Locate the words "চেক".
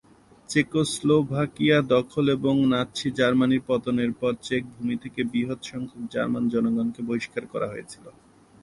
4.41-4.63